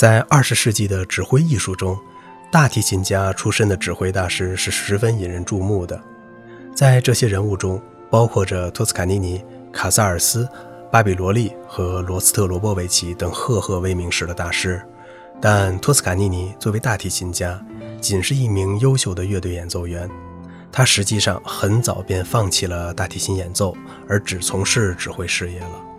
[0.00, 1.94] 在二十世纪的指挥艺术中，
[2.50, 6.00] 大提琴家出身的指挥大师是十分引人注目的。
[6.74, 7.78] 在这些人物中，
[8.10, 10.48] 包括着托斯卡尼尼、卡萨尔斯、
[10.90, 14.80] 巴比罗利和罗斯特罗波维奇等赫赫威名时的大师。
[15.38, 17.62] 但托斯卡尼尼作为大提琴家，
[18.00, 20.08] 仅是一名优秀的乐队演奏员。
[20.72, 23.76] 他实际上很早便放弃了大提琴演奏，
[24.08, 25.89] 而只从事指挥事业了。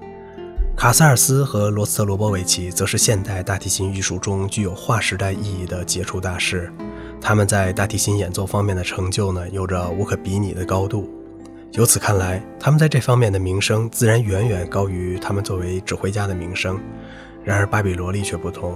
[0.81, 6.73] 卡萨尔斯和罗斯特罗波维奇则是现代大提琴艺术中具有划时代意义的杰出大师。
[7.21, 11.07] 他们在大提琴演奏方面的成就呢，有着无可比拟的高度。
[11.73, 16.79] 由此看来，他们在这方面的名声自然远远高于他们作为指挥家的名声。
[17.43, 18.75] 然而，巴比罗利却不同，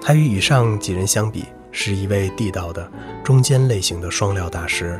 [0.00, 2.90] 他与以上几人相比，是一位地道的
[3.22, 4.98] 中间类型的双料大师。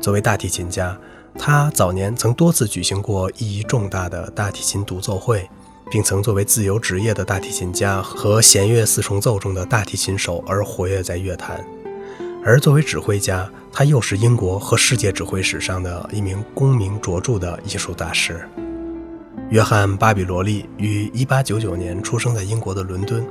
[0.00, 0.96] 作为大提琴家，
[1.36, 5.50] 他早年曾多次举行过意义重大的大提琴独奏会。
[5.90, 11.64] 并曾作为自由职业的大提琴家和弦乐四重奏中的大提琴手而活跃在乐坛，
[12.44, 18.46] 而作为指挥家，他又是英国和世界指挥史上的一名功名卓著的艺术大师。
[19.50, 23.26] 约翰·巴比罗利于1899年出生在英国的伦敦，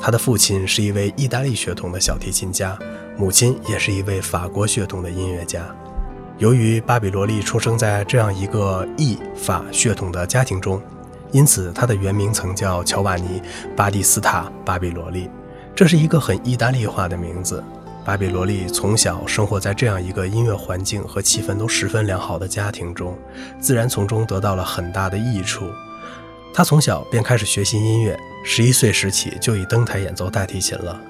[0.00, 2.78] 他的父亲是一位意大利血统的小提琴家，
[3.18, 5.62] 母亲也是一位法国血统的音乐家。
[6.38, 10.80] 由于巴比罗利出生在这样一个意法血统的家庭中，
[11.32, 13.40] 因此，他的原名曾叫乔瓦尼·
[13.74, 15.30] 巴蒂斯塔·巴比罗利，
[15.74, 17.64] 这是一个很意大利化的名字。
[18.04, 23.16] 巴比罗利从小生活在这样一个音乐环境和气氛都十分良好的家庭中，
[23.58, 25.70] 自然从中得到了很大的益处。
[26.52, 31.00] 他从小便开始学习音乐，十一岁时起就已登台演奏大提琴了。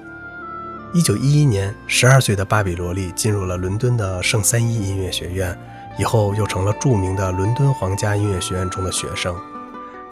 [0.93, 5.57] 一九一一年，十二岁的巴比罗利进入了伦敦的圣三一音乐学院，
[5.99, 9.35] 以后又成了著名的伦敦皇家音乐学院中的学生。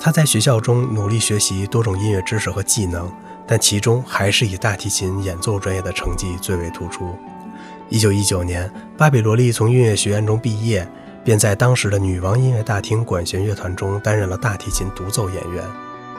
[0.04, 3.08] 他在学校中努力学习多种音乐知识和技能，
[3.46, 7.16] 但其中还是以大提琴演奏专业的成绩最为突出。
[7.88, 8.68] 一九一九年，
[8.98, 10.90] 巴比罗利从音乐学院中毕业，
[11.24, 15.64] 便在当时的女王音乐大厅管弦乐团中担任了大提琴独奏演员。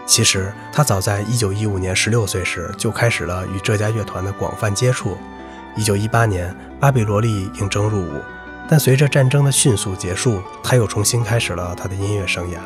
[0.06, 5.16] 其实，他早在一九一五年十六岁时就开始了与这家乐团的广泛接触。
[5.74, 8.20] 一九一八年，巴比罗利应征入伍，
[8.68, 12.58] 但随着战争的迅速结束，他又重新开始了他的音乐生涯。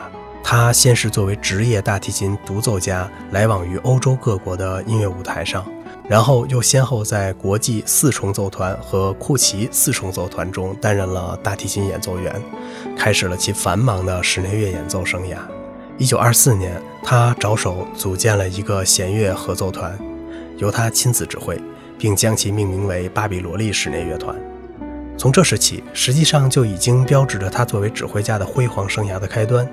[0.48, 5.66] 他先是作为职业大提琴独奏家来往于欧洲各国的音乐舞台上，
[6.08, 12.40] 然后又先后在国际四重奏团和库奇四重奏团中担任了大提琴演奏员，
[12.96, 15.36] 开始了其繁忙的室内乐演奏生涯。
[15.98, 19.98] 一九二四年，他着手组建了一个弦乐合奏团，
[20.58, 21.60] 由他亲自指挥，
[21.98, 24.32] 并将其命名为巴比罗利室内乐团。
[25.18, 29.68] 从这时起，实际上就已经标志着他作为指挥家的辉煌生涯的开端。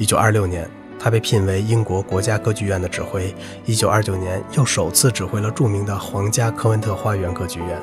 [0.00, 0.66] 一九二六年，
[0.98, 3.34] 他被聘为英国国家歌剧院的指挥。
[3.66, 7.78] 一九二九年，又首次指挥了著名的皇家科文特花园歌剧院，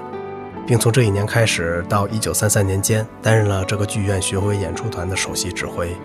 [0.65, 5.95] 并从这一年开始到一九三三年间，担任了这个剧院巡回演出团的首席指挥。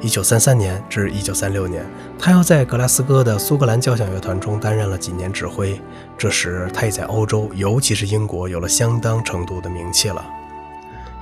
[0.00, 1.84] 一九三三年至一九三六年，
[2.18, 5.78] 他又在格拉斯哥的苏格兰交响乐团中担任了几年指挥。
[6.16, 10.24] 这时，他已在欧洲，尤其是英国，有了相当程度的名气了。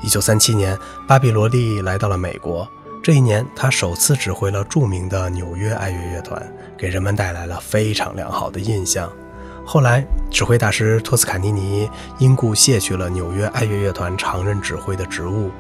[0.04, 0.78] 一九三七年，
[1.08, 2.68] 巴比罗利来到了美国。
[3.06, 6.44] 这一年，他首次指挥了著名的纽约爱乐乐团，
[6.76, 9.08] 给人们带来了非常良好的印象。
[9.64, 15.52] 后来，指挥大师托斯卡尼尼因故卸去了纽约爱乐乐团常任指挥的职务。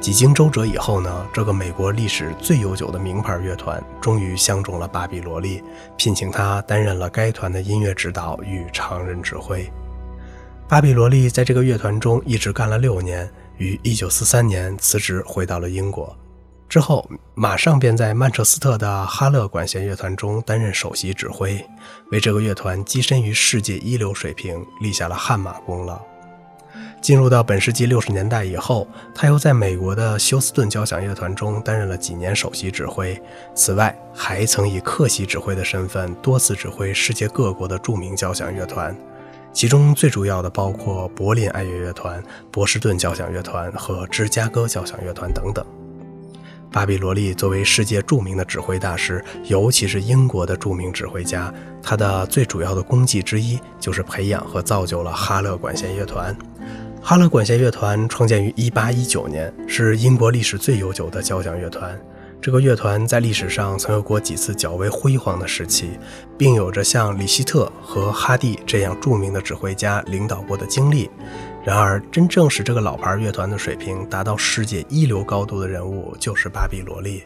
[0.00, 5.60] 几经周折以后呢，这个美国历史最悠久的名牌乐团终于相中了巴比罗利，
[5.96, 9.68] 聘请他担任了该团的音乐指导与常任指挥。
[10.68, 16.16] 巴比罗利在这个乐团中一直干了六年，于1943年辞职回到了英国。
[16.72, 21.62] 之后，马上便在曼彻斯特的哈勒管弦乐团中担任首席指挥，
[22.10, 26.00] 为这个乐团跻身于世界一流水平立下了汗马功劳。
[27.02, 33.22] 进入到本世纪六十年代以后，他又在美国的休斯顿交响乐团中担任了几年首席指挥。
[33.54, 38.96] 此外，还曾以客席指挥的身份多次指挥世界各国的著名交响乐团，
[39.52, 45.62] 其中最主要的包括柏林爱乐乐团、波士顿交响乐团和芝加哥交响乐团等等。
[46.72, 51.52] 巴比罗利作为世界著名的指挥大师，尤其是英国的著名指挥家，
[51.82, 56.34] 他的最主要的功绩之一就是培养和造就了哈勒管弦乐团。
[57.02, 62.00] 哈勒管弦乐团创建于1819年，是英国历史最悠久的交响乐团。
[62.40, 65.90] 这个乐团在历史上曾有过几次较为辉煌的时期，
[66.38, 71.08] 并有着像李希特和哈蒂这样著名的指挥家领导过的经历。
[71.64, 77.22] 然而，真正使这个老牌乐团的水平达到世界一流高度的人物，就是巴比罗利。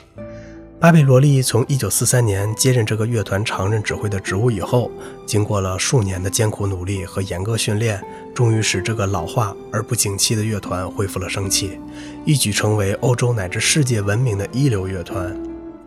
[0.79, 4.91] 巴比罗利从1943年接任这个乐团常任指挥的职务以后，
[5.25, 7.99] 经过了数年的艰苦努力和严格训练，
[8.35, 11.81] 终于使这个老化而不景气的乐团恢复了生气，
[12.27, 15.35] 一举成为欧洲乃至世界闻名的一流乐团。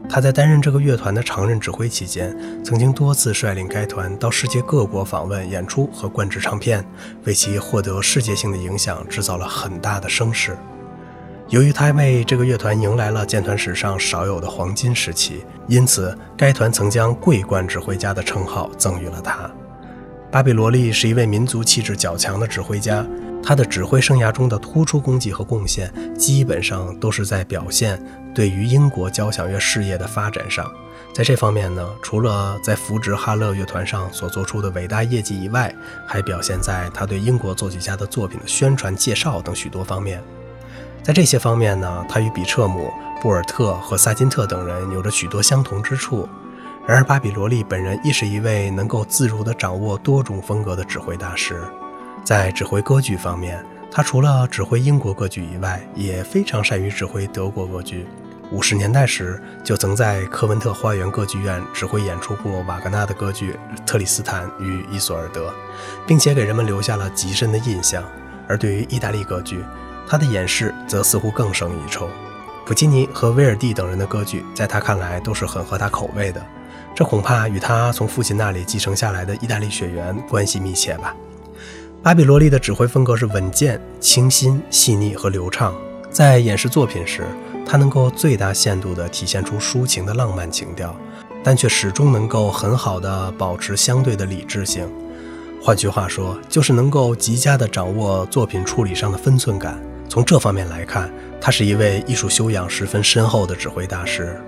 [0.08, 6.84] 他在担任这个乐团的常任指挥期间，曾经多次率领该团到世界各国访问、演出和灌制唱片，
[7.26, 10.58] 为其获得世界性的影响制造了很大的声势。
[11.50, 19.50] 由于他为这个乐团迎来了建团史上少有的黄金时期，因此该团曾将“桂冠指挥家”的称号赠予了他。
[20.32, 23.04] 巴比罗利是一位民族气质较强的指挥家，
[23.42, 28.00] 他的指挥生涯中的突出功绩和贡献，基本上都是在表现
[28.34, 30.72] 对于英国交响乐事业的发展上。
[31.14, 35.74] 在这方面呢，除了在扶植哈勒乐团上所做出的伟大业绩以外，
[36.06, 40.22] 还表现在他对英国作曲家的作品的宣传介绍等许多方面。
[41.02, 42.92] 在这些方面呢，他与比彻姆、
[43.22, 46.30] 布尔特和萨金特等人有着许多相同之处。
[46.86, 51.62] 然而，巴比罗利本人亦是一位能够自如地掌握多种风格的指挥大师。
[52.24, 58.08] 在指挥歌剧方面，他除了指挥英国歌剧以外，也非常善于指挥德国歌剧。
[58.52, 63.54] 五十年代时，就曾在科文特花园歌剧院指挥演出过瓦格纳的歌剧
[63.86, 65.50] 《特里斯坦与伊索尔德》，
[66.08, 68.04] 并且给人们留下了极深的印象。
[68.48, 69.64] 而对于意大利歌剧，
[70.08, 72.10] 他的演示则似乎更胜一筹，
[72.66, 76.44] 普契尼和威尔第等人的歌剧，在他看来都是很合他口味的。
[76.96, 81.16] 这恐怕与他从父亲那里继承下来的意大利血缘关系密切吧。
[82.02, 85.76] 巴比罗利的指挥风格是稳健、清新、细腻和流畅。
[86.10, 87.28] 在演示作品时，
[87.66, 90.96] 他能够最大限度地体现出抒情的浪漫情调，
[91.44, 94.90] 但却始终能够很好地保持相对的理智性。
[95.62, 99.78] 换句话说，就是能够极佳地掌握作品处理上的分寸感。
[100.08, 101.12] 从这方面来看，
[101.42, 104.40] 他是一位艺术修养十分深厚的指挥大师。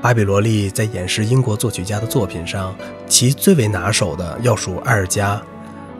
[0.00, 2.74] 巴比罗利在演示英国作曲家的作品上，
[3.06, 5.40] 其最为拿手的要数埃尔加、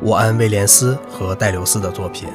[0.02, 2.29] 沃安·威廉斯和戴留斯的作品。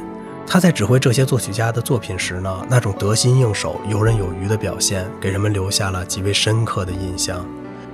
[0.47, 7.43] 他在指挥这些作曲家的作品时呢，那种得心应手、游刃有余的表现，给人们留下了极为深刻的印象。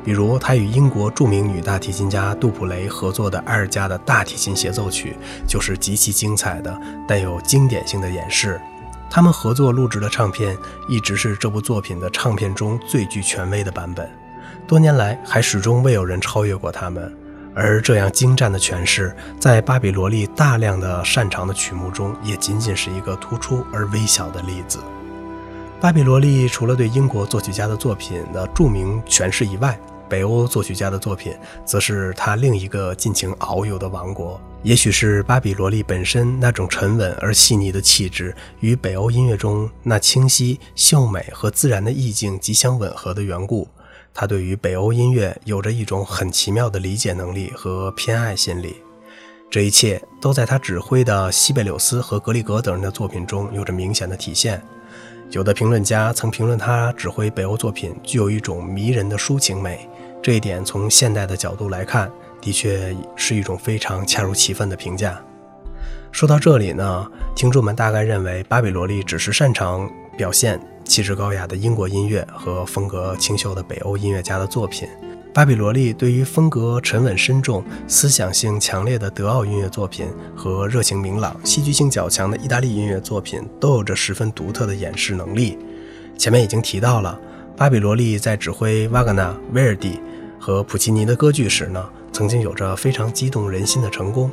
[0.03, 5.15] 比如，他与英国著名女大提琴家杜普雷合作的埃尔加的大提琴协奏曲，
[5.47, 6.77] 就是极其精彩的、
[7.07, 8.59] 带有经典性的演示。
[9.09, 10.57] 他们合作录制的唱片，
[10.89, 14.09] 一直是这部作品的唱片中最具权威的版本。
[14.67, 17.15] 多年来，还始终未有人超越过他们。
[17.53, 24.79] 而这样精湛的诠释，在巴比罗利大量的擅长的曲目中，也仅仅是一个突出而微小的例子。
[25.79, 31.33] 巴比罗利除了对英国作曲家的作品的著名诠释以外，北欧作曲家的作品，
[31.65, 34.39] 则是他另一个尽情遨游的王国。
[34.61, 43.67] 也许是巴比罗利本身那种沉稳而细腻的气质，与北欧音乐中那清晰、秀美和自然的意境极相吻合的缘故，
[44.13, 48.75] 他对于北欧音乐有着一种很奇妙的理解能力和偏爱心理。
[49.49, 54.61] 这一切都在他指挥的西贝柳斯和格里格等人的作品中有着明显的体现。
[55.31, 59.89] 有的评论家曾评论他指挥北欧作品具有一种迷人的抒情美。
[60.21, 65.19] 这一点从现代的角度来看，的确是一种非常恰如其分的评价。
[66.11, 74.89] 说到这里呢，听众们大概认为巴比罗利只是擅长表现气质高雅的英国音乐和风格清秀的北欧音乐家的作品。
[75.33, 85.57] 巴比罗利对于风格沉稳深重、思想性强烈的德奥音乐作品和热情明朗、戏剧性较强的意大利音乐作品都有着十分独特的演示能力。
[86.17, 87.17] 前面已经提到了，
[87.55, 89.97] 巴比罗利在指挥瓦格纳、威尔第。
[90.37, 94.29] 和普契尼的歌剧时呢，曾经有着非常激动人心的成功。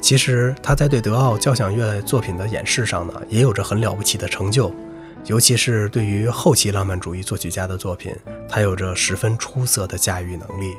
[0.00, 4.72] 其实他在对德奥交响乐作品的演示上呢，也有着很了不起的成就，
[5.26, 8.14] 尤其是对于后期浪漫主义作曲家的作品，
[8.48, 10.76] 他有着十分出色的驾驭能力。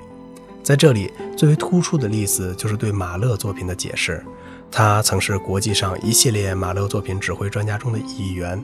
[0.63, 4.23] 在这里最为突出的例子就是对马勒作品的解释，
[4.71, 8.61] 他曾是国际上一系列马勒作品指挥专家中的一员，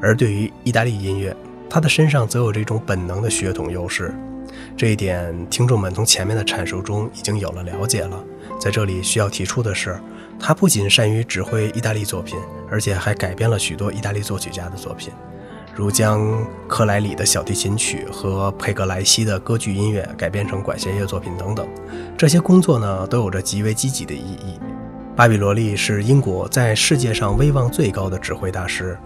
[0.00, 1.36] 而对于意大利音乐，
[1.68, 4.14] 他的身上则有这种本能的血统优势。
[4.76, 8.22] 这一点，听众们从前面的阐述中已经有了了解了。
[8.60, 9.98] 在这里需要提出的是，
[10.38, 12.38] 他不仅善于指挥意大利作品，
[12.70, 15.12] 而且还改编了许多意大利作曲家的作品，
[15.74, 21.66] 如将克莱里的小提琴曲和佩格莱西的歌剧音乐改编成管弦乐作品等等。
[22.16, 24.58] 这些工作呢，都有着极为积极的意义。
[25.16, 28.98] 巴比罗利是英国在世界上威望最高的指挥大师。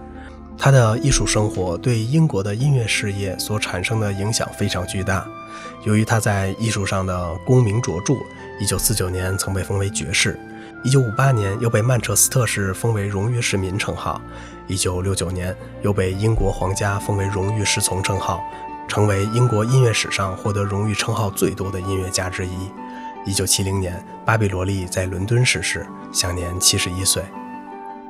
[0.61, 5.25] 他的艺术生活对英国的音乐事业所产生的影响非常巨大。
[5.85, 8.13] 由于他在艺术上的功名卓著
[8.61, 10.37] ，1949年曾被封为爵士
[10.83, 14.21] ，1958年又被曼彻斯特市封为荣誉市民称号
[14.67, 18.43] ，1969年又被英国皇家封为荣誉侍从称号，
[18.85, 22.51] 成为英国音乐史上获得荣誉称号最多的音乐家之一。
[23.25, 27.23] 一九七零年，巴比罗利在伦敦逝世，享年七十一岁。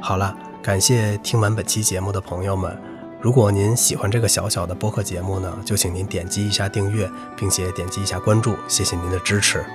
[0.02, 2.78] 好了，感谢听完本期节目的朋友们。
[3.22, 9.66] 如果您喜欢这个小小的播客节目呢，就请您点击一下订阅，并且点击一下关注，谢谢您的支持。